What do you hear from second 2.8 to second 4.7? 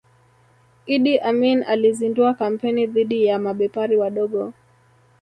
dhidi ya mabepari wadogo